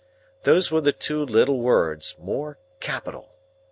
[0.45, 3.35] Those were the two little words, more capital.